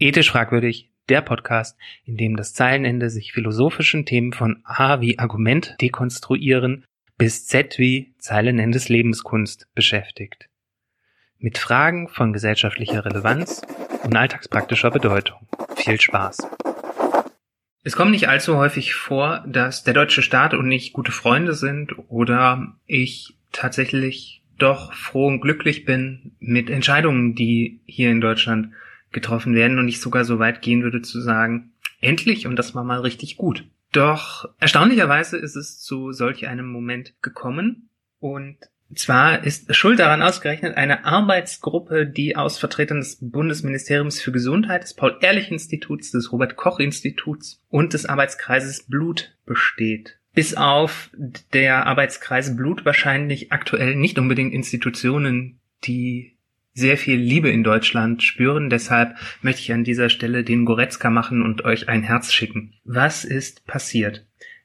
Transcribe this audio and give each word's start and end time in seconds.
Ethisch 0.00 0.30
fragwürdig, 0.30 0.92
der 1.08 1.22
Podcast, 1.22 1.76
in 2.04 2.16
dem 2.16 2.36
das 2.36 2.54
Zeilenende 2.54 3.10
sich 3.10 3.32
philosophischen 3.32 4.06
Themen 4.06 4.32
von 4.32 4.60
A 4.62 5.00
wie 5.00 5.18
Argument 5.18 5.74
dekonstruieren 5.80 6.84
bis 7.16 7.48
Z 7.48 7.80
wie 7.80 8.14
Zeilenendes 8.18 8.88
Lebenskunst 8.88 9.66
beschäftigt. 9.74 10.48
Mit 11.40 11.58
Fragen 11.58 12.06
von 12.06 12.32
gesellschaftlicher 12.32 13.04
Relevanz 13.04 13.62
und 14.04 14.14
alltagspraktischer 14.14 14.92
Bedeutung. 14.92 15.48
Viel 15.74 16.00
Spaß. 16.00 16.46
Es 17.82 17.96
kommt 17.96 18.12
nicht 18.12 18.28
allzu 18.28 18.56
häufig 18.56 18.94
vor, 18.94 19.44
dass 19.48 19.82
der 19.82 19.94
deutsche 19.94 20.22
Staat 20.22 20.54
und 20.54 20.70
ich 20.70 20.92
gute 20.92 21.10
Freunde 21.10 21.54
sind 21.54 21.92
oder 22.06 22.72
ich 22.86 23.34
tatsächlich 23.50 24.44
doch 24.58 24.92
froh 24.92 25.26
und 25.26 25.40
glücklich 25.40 25.84
bin 25.84 26.36
mit 26.38 26.70
Entscheidungen, 26.70 27.34
die 27.34 27.80
hier 27.84 28.12
in 28.12 28.20
Deutschland 28.20 28.74
getroffen 29.12 29.54
werden 29.54 29.78
und 29.78 29.88
ich 29.88 30.00
sogar 30.00 30.24
so 30.24 30.38
weit 30.38 30.62
gehen 30.62 30.82
würde 30.82 31.02
zu 31.02 31.20
sagen, 31.20 31.72
endlich 32.00 32.46
und 32.46 32.56
das 32.56 32.74
war 32.74 32.84
mal 32.84 33.00
richtig 33.00 33.36
gut. 33.36 33.64
Doch 33.92 34.48
erstaunlicherweise 34.58 35.38
ist 35.38 35.56
es 35.56 35.80
zu 35.80 36.12
solch 36.12 36.46
einem 36.46 36.70
Moment 36.70 37.14
gekommen 37.22 37.88
und 38.20 38.56
zwar 38.94 39.44
ist 39.44 39.74
schuld 39.74 39.98
daran 39.98 40.22
ausgerechnet 40.22 40.76
eine 40.76 41.04
Arbeitsgruppe, 41.04 42.06
die 42.06 42.36
aus 42.36 42.58
Vertretern 42.58 43.00
des 43.00 43.18
Bundesministeriums 43.20 44.20
für 44.20 44.32
Gesundheit, 44.32 44.82
des 44.82 44.94
Paul-Ehrlich-Instituts, 44.94 46.10
des 46.10 46.32
Robert-Koch-Instituts 46.32 47.62
und 47.68 47.92
des 47.92 48.06
Arbeitskreises 48.06 48.84
Blut 48.84 49.34
besteht. 49.44 50.18
Bis 50.34 50.54
auf 50.54 51.10
der 51.52 51.86
Arbeitskreis 51.86 52.56
Blut 52.56 52.84
wahrscheinlich 52.84 53.52
aktuell 53.52 53.94
nicht 53.94 54.18
unbedingt 54.18 54.54
Institutionen, 54.54 55.58
die 55.84 56.37
sehr 56.78 56.96
viel 56.96 57.18
Liebe 57.18 57.50
in 57.50 57.64
Deutschland 57.64 58.22
spüren. 58.22 58.70
Deshalb 58.70 59.16
möchte 59.42 59.62
ich 59.62 59.72
an 59.72 59.84
dieser 59.84 60.08
Stelle 60.08 60.44
den 60.44 60.64
Goretzka 60.64 61.10
machen 61.10 61.42
und 61.42 61.64
euch 61.64 61.88
ein 61.88 62.02
Herz 62.02 62.32
schicken. 62.32 62.74
Was 62.84 63.24
ist 63.24 63.66
passiert? 63.66 64.24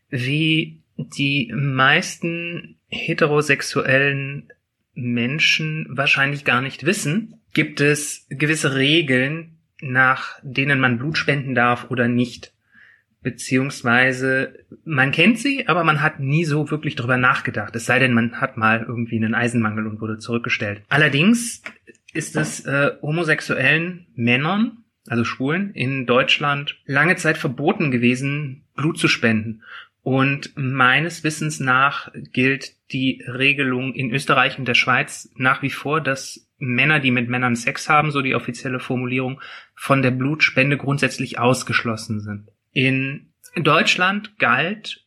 Wie 0.10 0.80
die 0.98 1.52
meisten 1.56 2.76
heterosexuellen 2.88 4.50
Menschen 4.94 5.88
wahrscheinlich 5.90 6.46
gar 6.46 6.62
nicht 6.62 6.86
wissen, 6.86 7.40
gibt 7.54 7.82
es 7.82 8.28
gewisse 8.30 8.76
Regeln, 8.76 9.58
nach 9.82 10.40
denen 10.44 10.80
man 10.80 10.98
Blut 10.98 11.18
spenden 11.18 11.56
darf 11.56 11.90
oder 11.90 12.08
nicht. 12.08 12.54
Beziehungsweise 13.22 14.54
man 14.84 15.12
kennt 15.12 15.40
sie, 15.40 15.68
aber 15.68 15.84
man 15.84 16.02
hat 16.02 16.20
nie 16.20 16.44
so 16.46 16.70
wirklich 16.70 16.96
drüber 16.96 17.18
nachgedacht. 17.18 17.76
Es 17.76 17.86
sei 17.86 17.98
denn, 17.98 18.14
man 18.14 18.42
hat 18.42 18.58
mal 18.58 18.86
irgendwie 18.86 19.16
einen 19.16 19.34
Eisenmangel 19.34 19.88
und 19.88 20.02
wurde 20.02 20.20
zurückgestellt. 20.20 20.82
Allerdings 20.90 21.64
ist 22.14 22.36
es 22.36 22.66
äh, 22.66 22.92
homosexuellen 23.02 24.08
Männern, 24.16 24.84
also 25.08 25.26
Schwulen, 25.26 25.74
in 25.74 26.06
Deutschland 26.06 26.80
lange 26.86 27.16
Zeit 27.16 27.38
verboten 27.38 27.92
gewesen, 27.92 28.66
Blut 28.76 28.98
zu 28.98 29.08
spenden. 29.08 29.64
Und 30.02 30.52
meines 30.56 31.24
Wissens 31.24 31.60
nach 31.60 32.12
gilt 32.34 32.74
die 32.92 33.24
Regelung 33.26 33.94
in 33.94 34.12
Österreich 34.12 34.60
und 34.60 34.68
der 34.68 34.74
Schweiz 34.74 35.30
nach 35.36 35.62
wie 35.62 35.70
vor, 35.70 36.02
dass 36.02 36.50
Männer, 36.58 37.00
die 37.00 37.12
mit 37.12 37.30
Männern 37.30 37.56
Sex 37.56 37.90
haben, 37.90 38.12
so 38.12 38.22
die 38.22 38.36
offizielle 38.36 38.80
Formulierung, 38.80 39.42
von 39.76 40.02
der 40.02 40.12
Blutspende 40.12 40.78
grundsätzlich 40.78 41.40
ausgeschlossen 41.40 42.20
sind. 42.20 42.50
In 42.72 43.34
Deutschland 43.56 44.38
galt 44.40 45.06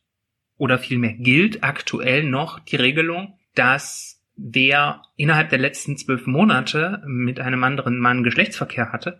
oder 0.57 0.79
vielmehr 0.79 1.13
gilt 1.13 1.63
aktuell 1.63 2.23
noch 2.23 2.59
die 2.59 2.75
Regelung, 2.75 3.37
dass 3.55 4.16
wer 4.37 5.01
innerhalb 5.15 5.49
der 5.49 5.59
letzten 5.59 5.97
zwölf 5.97 6.27
Monate 6.27 7.03
mit 7.05 7.39
einem 7.39 7.63
anderen 7.63 7.99
Mann 7.99 8.23
Geschlechtsverkehr 8.23 8.91
hatte, 8.91 9.19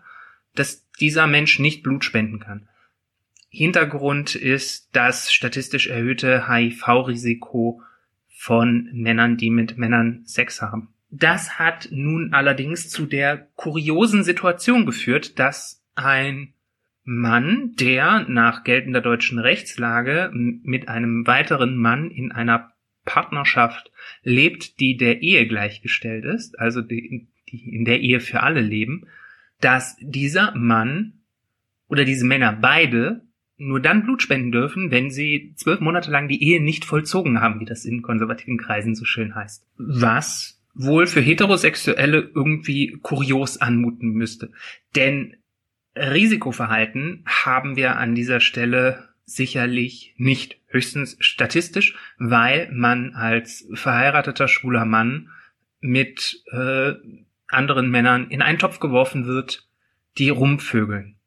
dass 0.55 0.89
dieser 0.99 1.27
Mensch 1.27 1.59
nicht 1.59 1.83
Blut 1.83 2.05
spenden 2.05 2.39
kann. 2.39 2.69
Hintergrund 3.49 4.35
ist 4.35 4.89
das 4.93 5.33
statistisch 5.33 5.87
erhöhte 5.87 6.47
HIV-Risiko 6.47 7.81
von 8.27 8.89
Männern, 8.93 9.37
die 9.37 9.49
mit 9.49 9.77
Männern 9.77 10.21
Sex 10.25 10.61
haben. 10.61 10.89
Das 11.09 11.57
hat 11.57 11.87
nun 11.91 12.33
allerdings 12.33 12.89
zu 12.89 13.05
der 13.05 13.47
kuriosen 13.55 14.23
Situation 14.23 14.85
geführt, 14.85 15.39
dass 15.39 15.83
ein 15.95 16.53
Mann, 17.03 17.73
der 17.79 18.25
nach 18.27 18.65
geltender 18.65 18.99
deutschen 19.01 19.39
Rechtslage 19.39 20.29
mit 20.33 20.89
einem 20.89 21.25
weiteren 21.25 21.77
Mann 21.77 22.11
in 22.11 22.33
einer 22.33 22.73
Partnerschaft 23.07 23.91
lebt, 24.21 24.79
die 24.79 24.97
der 24.97 25.23
Ehe 25.23 25.47
gleichgestellt 25.47 26.25
ist, 26.25 26.59
also 26.59 26.81
die, 26.81 27.27
die 27.49 27.75
in 27.75 27.85
der 27.85 28.01
Ehe 28.01 28.19
für 28.19 28.43
alle 28.43 28.61
leben, 28.61 29.07
dass 29.59 29.97
dieser 29.99 30.53
Mann 30.55 31.13
oder 31.87 32.05
diese 32.05 32.25
Männer 32.25 32.53
beide 32.53 33.21
nur 33.57 33.79
dann 33.79 34.03
Blut 34.03 34.21
spenden 34.21 34.51
dürfen, 34.51 34.91
wenn 34.91 35.09
sie 35.09 35.53
zwölf 35.55 35.79
Monate 35.79 36.11
lang 36.11 36.27
die 36.27 36.43
Ehe 36.43 36.61
nicht 36.61 36.85
vollzogen 36.85 37.41
haben, 37.41 37.59
wie 37.59 37.65
das 37.65 37.85
in 37.85 38.03
konservativen 38.03 38.57
Kreisen 38.57 38.93
so 38.93 39.03
schön 39.03 39.33
heißt. 39.33 39.65
Was 39.77 40.61
wohl 40.75 41.07
für 41.07 41.21
Heterosexuelle 41.21 42.29
irgendwie 42.35 42.99
kurios 43.01 43.57
anmuten 43.57 44.11
müsste. 44.11 44.51
Denn 44.95 45.37
Risikoverhalten 45.95 47.23
haben 47.25 47.75
wir 47.75 47.95
an 47.97 48.13
dieser 48.13 48.41
Stelle 48.41 49.09
sicherlich 49.27 50.15
nicht, 50.17 50.57
höchstens 50.67 51.17
statistisch, 51.19 51.95
weil 52.17 52.71
man 52.71 53.13
als 53.13 53.67
verheirateter 53.73 54.47
schwuler 54.47 54.85
Mann 54.85 55.29
mit 55.79 56.41
äh, 56.51 56.93
anderen 57.47 57.91
Männern 57.91 58.29
in 58.29 58.41
einen 58.41 58.57
Topf 58.57 58.79
geworfen 58.79 59.25
wird, 59.27 59.67
die 60.17 60.29
rumvögeln. 60.29 61.17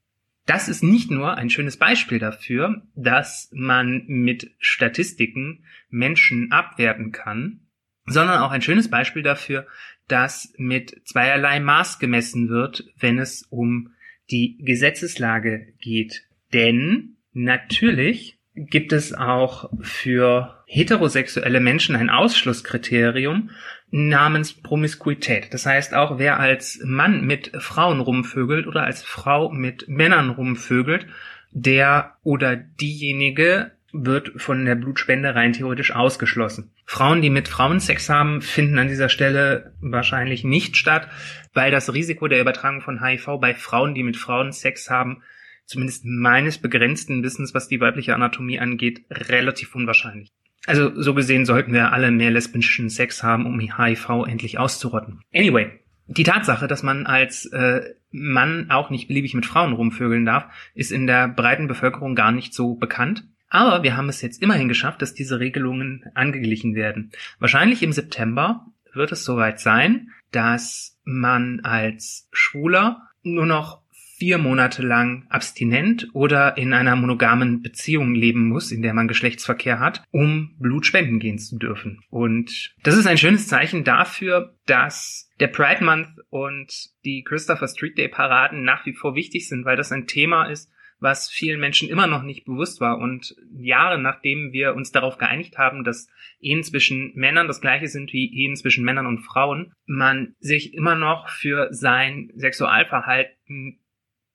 Das 0.46 0.68
ist 0.68 0.82
nicht 0.82 1.10
nur 1.10 1.36
ein 1.36 1.50
schönes 1.50 1.76
Beispiel 1.76 2.18
dafür, 2.18 2.82
dass 2.96 3.50
man 3.52 4.04
mit 4.06 4.50
Statistiken 4.58 5.64
Menschen 5.90 6.50
abwerten 6.50 7.12
kann, 7.12 7.60
sondern 8.06 8.40
auch 8.40 8.50
ein 8.50 8.62
schönes 8.62 8.88
Beispiel 8.88 9.22
dafür, 9.22 9.66
dass 10.08 10.52
mit 10.56 11.02
zweierlei 11.04 11.60
Maß 11.60 11.98
gemessen 11.98 12.48
wird, 12.48 12.84
wenn 12.98 13.18
es 13.18 13.42
um 13.50 13.92
die 14.30 14.58
Gesetzeslage 14.58 15.74
geht. 15.80 16.24
Denn 16.52 17.16
Natürlich 17.32 18.38
gibt 18.54 18.92
es 18.92 19.14
auch 19.14 19.70
für 19.80 20.62
heterosexuelle 20.66 21.60
Menschen 21.60 21.96
ein 21.96 22.10
Ausschlusskriterium 22.10 23.50
namens 23.90 24.52
Promiskuität. 24.52 25.52
Das 25.52 25.66
heißt 25.66 25.94
auch, 25.94 26.18
wer 26.18 26.38
als 26.38 26.80
Mann 26.84 27.24
mit 27.24 27.52
Frauen 27.58 28.00
rumvögelt 28.00 28.66
oder 28.66 28.84
als 28.84 29.02
Frau 29.02 29.50
mit 29.50 29.88
Männern 29.88 30.30
rumvögelt, 30.30 31.06
der 31.52 32.16
oder 32.22 32.56
diejenige 32.56 33.72
wird 33.92 34.32
von 34.36 34.64
der 34.64 34.76
Blutspende 34.76 35.34
rein 35.34 35.52
theoretisch 35.52 35.92
ausgeschlossen. 35.92 36.70
Frauen, 36.84 37.22
die 37.22 37.30
mit 37.30 37.48
Frauen 37.48 37.80
Sex 37.80 38.08
haben, 38.08 38.40
finden 38.40 38.78
an 38.78 38.86
dieser 38.86 39.08
Stelle 39.08 39.74
wahrscheinlich 39.80 40.44
nicht 40.44 40.76
statt, 40.76 41.08
weil 41.54 41.72
das 41.72 41.92
Risiko 41.92 42.28
der 42.28 42.40
Übertragung 42.40 42.80
von 42.80 43.04
HIV 43.04 43.38
bei 43.40 43.54
Frauen, 43.54 43.94
die 43.94 44.04
mit 44.04 44.16
Frauen 44.16 44.52
Sex 44.52 44.90
haben, 44.90 45.22
zumindest 45.70 46.04
meines 46.04 46.58
begrenzten 46.58 47.22
Wissens, 47.22 47.54
was 47.54 47.68
die 47.68 47.80
weibliche 47.80 48.14
Anatomie 48.14 48.58
angeht, 48.58 49.04
relativ 49.10 49.74
unwahrscheinlich. 49.74 50.28
Also 50.66 51.00
so 51.00 51.14
gesehen 51.14 51.46
sollten 51.46 51.72
wir 51.72 51.92
alle 51.92 52.10
mehr 52.10 52.30
lesbischen 52.30 52.90
Sex 52.90 53.22
haben, 53.22 53.46
um 53.46 53.60
HIV 53.60 54.26
endlich 54.26 54.58
auszurotten. 54.58 55.20
Anyway, 55.32 55.70
die 56.06 56.24
Tatsache, 56.24 56.66
dass 56.66 56.82
man 56.82 57.06
als 57.06 57.46
äh, 57.46 57.82
Mann 58.10 58.70
auch 58.70 58.90
nicht 58.90 59.06
beliebig 59.06 59.34
mit 59.34 59.46
Frauen 59.46 59.72
rumvögeln 59.72 60.26
darf, 60.26 60.46
ist 60.74 60.90
in 60.90 61.06
der 61.06 61.28
breiten 61.28 61.68
Bevölkerung 61.68 62.16
gar 62.16 62.32
nicht 62.32 62.52
so 62.52 62.74
bekannt. 62.74 63.24
Aber 63.48 63.82
wir 63.84 63.96
haben 63.96 64.08
es 64.08 64.22
jetzt 64.22 64.42
immerhin 64.42 64.68
geschafft, 64.68 65.02
dass 65.02 65.14
diese 65.14 65.38
Regelungen 65.38 66.04
angeglichen 66.14 66.74
werden. 66.74 67.12
Wahrscheinlich 67.38 67.82
im 67.82 67.92
September 67.92 68.66
wird 68.92 69.12
es 69.12 69.24
soweit 69.24 69.60
sein, 69.60 70.08
dass 70.32 70.98
man 71.04 71.60
als 71.60 72.28
Schwuler 72.32 73.08
nur 73.22 73.46
noch 73.46 73.82
vier 74.20 74.36
Monate 74.36 74.82
lang 74.82 75.26
abstinent 75.30 76.08
oder 76.12 76.58
in 76.58 76.74
einer 76.74 76.94
monogamen 76.94 77.62
Beziehung 77.62 78.14
leben 78.14 78.48
muss, 78.48 78.70
in 78.70 78.82
der 78.82 78.92
man 78.92 79.08
Geschlechtsverkehr 79.08 79.80
hat, 79.80 80.04
um 80.10 80.54
Blut 80.58 80.84
spenden 80.84 81.18
gehen 81.18 81.38
zu 81.38 81.58
dürfen. 81.58 82.02
Und 82.10 82.74
das 82.82 82.98
ist 82.98 83.06
ein 83.06 83.16
schönes 83.16 83.48
Zeichen 83.48 83.82
dafür, 83.82 84.54
dass 84.66 85.30
der 85.40 85.46
Pride 85.48 85.82
Month 85.82 86.08
und 86.28 86.70
die 87.06 87.24
Christopher 87.24 87.66
Street 87.66 87.96
Day 87.96 88.08
Paraden 88.08 88.62
nach 88.62 88.84
wie 88.84 88.92
vor 88.92 89.14
wichtig 89.14 89.48
sind, 89.48 89.64
weil 89.64 89.78
das 89.78 89.90
ein 89.90 90.06
Thema 90.06 90.44
ist, 90.44 90.70
was 90.98 91.30
vielen 91.30 91.58
Menschen 91.58 91.88
immer 91.88 92.06
noch 92.06 92.22
nicht 92.22 92.44
bewusst 92.44 92.82
war. 92.82 92.98
Und 92.98 93.34
Jahre 93.56 93.98
nachdem 93.98 94.52
wir 94.52 94.74
uns 94.74 94.92
darauf 94.92 95.16
geeinigt 95.16 95.56
haben, 95.56 95.82
dass 95.82 96.08
Ehen 96.40 96.62
zwischen 96.62 97.12
Männern 97.14 97.46
das 97.46 97.62
gleiche 97.62 97.88
sind 97.88 98.12
wie 98.12 98.30
Ehen 98.34 98.54
zwischen 98.54 98.84
Männern 98.84 99.06
und 99.06 99.20
Frauen, 99.20 99.72
man 99.86 100.34
sich 100.40 100.74
immer 100.74 100.94
noch 100.94 101.30
für 101.30 101.68
sein 101.72 102.30
Sexualverhalten 102.36 103.78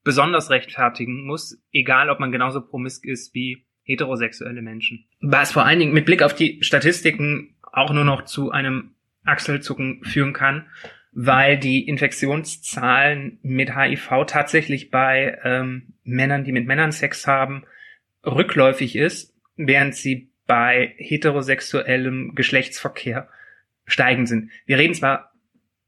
besonders 0.06 0.50
rechtfertigen 0.50 1.26
muss, 1.26 1.62
egal 1.74 2.10
ob 2.10 2.22
man 2.22 2.32
genauso 2.32 2.62
promisk 2.62 3.04
ist 3.06 3.34
wie 3.34 3.66
heterosexuelle 3.84 4.62
Menschen. 4.62 5.06
Was 5.20 5.52
vor 5.52 5.66
allen 5.66 5.80
Dingen 5.80 5.94
mit 5.94 6.06
Blick 6.06 6.22
auf 6.22 6.34
die 6.34 6.64
Statistiken 6.64 7.58
auch 7.62 7.92
nur 7.92 8.06
noch 8.06 8.24
zu 8.24 8.52
einem 8.52 8.96
Achselzucken 9.26 10.04
führen 10.04 10.32
kann, 10.32 10.68
weil 11.12 11.58
die 11.58 11.88
Infektionszahlen 11.88 13.40
mit 13.42 13.76
HIV 13.76 14.26
tatsächlich 14.28 14.92
bei 14.92 15.40
ähm, 15.44 15.96
Männern, 16.04 16.44
die 16.44 16.52
mit 16.52 16.68
Männern 16.68 16.92
Sex 16.92 17.26
haben, 17.26 17.66
rückläufig 18.26 18.96
ist, 18.96 19.36
während 19.56 19.96
sie 19.96 20.32
bei 20.46 20.94
heterosexuellem 20.98 22.36
Geschlechtsverkehr 22.36 23.28
steigend 23.86 24.28
sind. 24.28 24.52
Wir 24.66 24.78
reden 24.78 24.94
zwar 24.94 25.32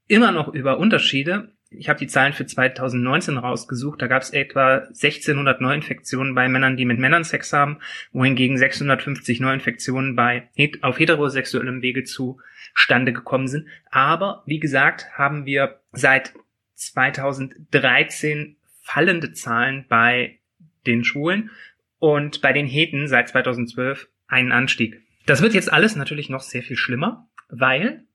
immer 0.08 0.32
noch 0.32 0.54
über 0.54 0.80
Unterschiede. 0.80 1.56
Ich 1.70 1.90
habe 1.90 2.00
die 2.00 2.08
Zahlen 2.08 2.34
für 2.34 2.46
2019 2.46 3.38
rausgesucht. 3.38 4.02
Da 4.02 4.08
gab 4.08 4.22
es 4.22 4.30
etwa 4.30 4.78
1600 4.78 5.60
Neuinfektionen 5.60 6.34
bei 6.34 6.48
Männern, 6.48 6.78
die 6.78 6.86
mit 6.86 7.00
Männern 7.00 7.24
Sex 7.24 7.52
haben, 7.52 7.80
wohingegen 8.12 8.58
650 8.58 9.40
Neuinfektionen 9.40 10.16
bei 10.16 10.50
auf 10.82 10.98
heterosexuellem 10.98 11.82
Wege 11.82 12.04
zustande 12.04 13.12
gekommen 13.12 13.48
sind. 13.48 13.68
Aber 13.92 14.44
wie 14.46 14.60
gesagt, 14.60 15.18
haben 15.18 15.46
wir 15.46 15.82
seit 15.92 16.34
2013 16.76 18.58
fallende 18.82 19.34
Zahlen 19.34 19.86
bei 19.90 20.40
den 20.86 21.04
Schwulen 21.04 21.52
und 22.00 22.42
bei 22.42 22.54
den 22.54 22.68
Heten 22.68 23.08
seit 23.08 23.30
2012 23.30 24.08
einen 24.28 24.52
Anstieg. 24.52 25.02
Das 25.26 25.42
wird 25.42 25.54
jetzt 25.54 25.72
alles 25.72 25.96
natürlich 25.96 26.30
noch 26.30 26.42
sehr 26.42 26.64
viel 26.64 26.78
schlimmer, 26.78 27.28
weil 27.50 28.06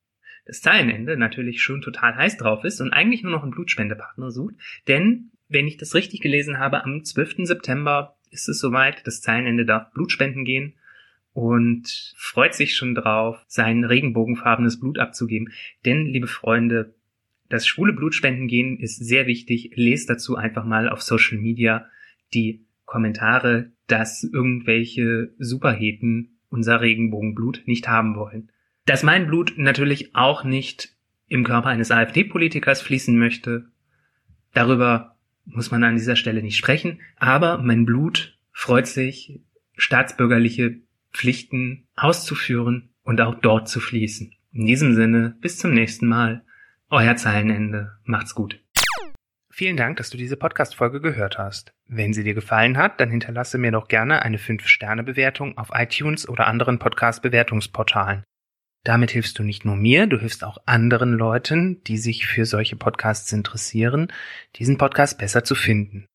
das 0.44 0.60
Zeilenende 0.60 1.16
natürlich 1.16 1.62
schon 1.62 1.82
total 1.82 2.16
heiß 2.16 2.36
drauf 2.36 2.64
ist 2.64 2.80
und 2.80 2.92
eigentlich 2.92 3.22
nur 3.22 3.32
noch 3.32 3.42
einen 3.42 3.52
Blutspendepartner 3.52 4.30
sucht. 4.30 4.54
Denn, 4.88 5.30
wenn 5.48 5.66
ich 5.66 5.76
das 5.76 5.94
richtig 5.94 6.20
gelesen 6.20 6.58
habe, 6.58 6.84
am 6.84 7.04
12. 7.04 7.46
September 7.46 8.16
ist 8.30 8.48
es 8.48 8.58
soweit, 8.58 9.06
das 9.06 9.20
Zeilenende 9.20 9.64
darf 9.64 9.92
Blutspenden 9.92 10.44
gehen 10.44 10.74
und 11.32 12.14
freut 12.16 12.54
sich 12.54 12.74
schon 12.74 12.94
drauf, 12.94 13.42
sein 13.46 13.84
regenbogenfarbenes 13.84 14.80
Blut 14.80 14.98
abzugeben. 14.98 15.52
Denn, 15.84 16.06
liebe 16.06 16.26
Freunde, 16.26 16.94
das 17.48 17.66
schwule 17.66 17.92
Blutspenden 17.92 18.48
gehen 18.48 18.78
ist 18.78 18.96
sehr 18.96 19.26
wichtig. 19.26 19.72
Lest 19.74 20.08
dazu 20.08 20.36
einfach 20.36 20.64
mal 20.64 20.88
auf 20.88 21.02
Social 21.02 21.38
Media 21.38 21.86
die 22.32 22.64
Kommentare, 22.86 23.72
dass 23.86 24.24
irgendwelche 24.24 25.34
Superheten 25.38 26.38
unser 26.48 26.80
Regenbogenblut 26.80 27.62
nicht 27.66 27.88
haben 27.88 28.16
wollen. 28.16 28.50
Dass 28.84 29.02
mein 29.02 29.26
Blut 29.26 29.54
natürlich 29.56 30.14
auch 30.14 30.44
nicht 30.44 30.96
im 31.28 31.44
Körper 31.44 31.68
eines 31.68 31.90
AfD-Politikers 31.90 32.82
fließen 32.82 33.16
möchte, 33.16 33.66
darüber 34.54 35.16
muss 35.44 35.70
man 35.70 35.84
an 35.84 35.96
dieser 35.96 36.16
Stelle 36.16 36.42
nicht 36.42 36.56
sprechen, 36.56 37.00
aber 37.16 37.58
mein 37.58 37.84
Blut 37.84 38.38
freut 38.52 38.86
sich, 38.86 39.40
staatsbürgerliche 39.76 40.80
Pflichten 41.12 41.86
auszuführen 41.94 42.90
und 43.02 43.20
auch 43.20 43.34
dort 43.36 43.68
zu 43.68 43.80
fließen. 43.80 44.32
In 44.52 44.66
diesem 44.66 44.94
Sinne, 44.94 45.36
bis 45.40 45.58
zum 45.58 45.72
nächsten 45.72 46.06
Mal. 46.06 46.44
Euer 46.90 47.16
Zeilenende. 47.16 47.92
Macht's 48.04 48.34
gut. 48.34 48.60
Vielen 49.48 49.76
Dank, 49.76 49.96
dass 49.96 50.10
du 50.10 50.18
diese 50.18 50.36
Podcast-Folge 50.36 51.00
gehört 51.00 51.38
hast. 51.38 51.72
Wenn 51.86 52.12
sie 52.12 52.24
dir 52.24 52.34
gefallen 52.34 52.76
hat, 52.76 53.00
dann 53.00 53.10
hinterlasse 53.10 53.58
mir 53.58 53.70
doch 53.70 53.88
gerne 53.88 54.22
eine 54.22 54.38
5-Sterne-Bewertung 54.38 55.56
auf 55.56 55.70
iTunes 55.72 56.28
oder 56.28 56.46
anderen 56.46 56.78
Podcast-Bewertungsportalen. 56.78 58.24
Damit 58.84 59.12
hilfst 59.12 59.38
du 59.38 59.44
nicht 59.44 59.64
nur 59.64 59.76
mir, 59.76 60.06
du 60.06 60.18
hilfst 60.18 60.42
auch 60.42 60.58
anderen 60.66 61.12
Leuten, 61.12 61.84
die 61.84 61.98
sich 61.98 62.26
für 62.26 62.46
solche 62.46 62.74
Podcasts 62.74 63.32
interessieren, 63.32 64.12
diesen 64.56 64.76
Podcast 64.76 65.18
besser 65.18 65.44
zu 65.44 65.54
finden. 65.54 66.06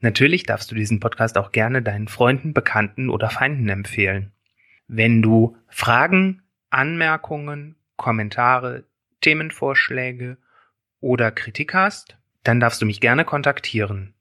Natürlich 0.00 0.44
darfst 0.44 0.70
du 0.70 0.76
diesen 0.76 1.00
Podcast 1.00 1.36
auch 1.36 1.50
gerne 1.50 1.82
deinen 1.82 2.06
Freunden, 2.06 2.54
Bekannten 2.54 3.10
oder 3.10 3.28
Feinden 3.30 3.68
empfehlen. 3.68 4.30
Wenn 4.86 5.20
du 5.20 5.56
Fragen, 5.68 6.42
Anmerkungen, 6.70 7.74
Kommentare, 7.96 8.84
Themenvorschläge 9.20 10.38
oder 11.00 11.32
Kritik 11.32 11.74
hast, 11.74 12.18
dann 12.44 12.60
darfst 12.60 12.80
du 12.82 12.86
mich 12.86 13.00
gerne 13.00 13.24
kontaktieren. 13.24 14.14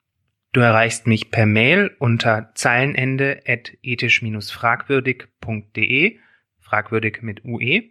Du 0.54 0.62
erreichst 0.62 1.06
mich 1.06 1.30
per 1.30 1.46
Mail 1.46 1.96
unter 2.00 2.50
zeilenende 2.56 3.42
at 3.46 3.74
ethisch-fragwürdig.de 3.84 6.18
fragwürdig 6.66 7.22
mit 7.22 7.46
UE, 7.46 7.84